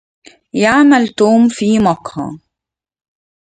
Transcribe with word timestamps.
يعمل 0.53 1.07
توم 1.07 1.49
في 1.49 1.79
مقهى. 1.79 2.37